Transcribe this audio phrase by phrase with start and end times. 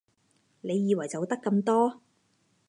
[0.61, 2.01] 你以為就得咁多？